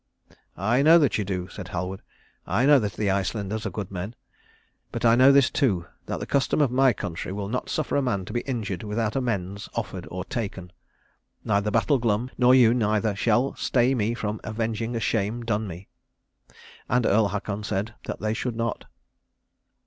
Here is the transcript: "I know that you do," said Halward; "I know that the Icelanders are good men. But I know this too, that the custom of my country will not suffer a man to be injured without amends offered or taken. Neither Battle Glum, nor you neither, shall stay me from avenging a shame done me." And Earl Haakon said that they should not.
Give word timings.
"I 0.57 0.81
know 0.81 0.97
that 0.97 1.19
you 1.19 1.23
do," 1.23 1.47
said 1.49 1.67
Halward; 1.67 2.01
"I 2.47 2.65
know 2.65 2.79
that 2.79 2.93
the 2.93 3.11
Icelanders 3.11 3.67
are 3.67 3.69
good 3.69 3.91
men. 3.91 4.15
But 4.91 5.05
I 5.05 5.13
know 5.15 5.31
this 5.31 5.51
too, 5.51 5.85
that 6.07 6.19
the 6.19 6.25
custom 6.25 6.59
of 6.59 6.71
my 6.71 6.91
country 6.91 7.31
will 7.31 7.47
not 7.47 7.69
suffer 7.69 7.95
a 7.95 8.01
man 8.01 8.25
to 8.25 8.33
be 8.33 8.39
injured 8.41 8.81
without 8.81 9.15
amends 9.15 9.69
offered 9.75 10.07
or 10.09 10.25
taken. 10.25 10.71
Neither 11.45 11.69
Battle 11.69 11.99
Glum, 11.99 12.31
nor 12.35 12.55
you 12.55 12.73
neither, 12.73 13.15
shall 13.15 13.53
stay 13.53 13.93
me 13.93 14.15
from 14.15 14.41
avenging 14.43 14.95
a 14.95 14.99
shame 14.99 15.45
done 15.45 15.67
me." 15.67 15.87
And 16.89 17.05
Earl 17.05 17.27
Haakon 17.27 17.63
said 17.63 17.93
that 18.05 18.19
they 18.21 18.33
should 18.33 18.55
not. 18.55 18.85